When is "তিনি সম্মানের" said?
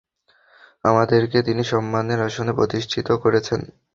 1.47-2.19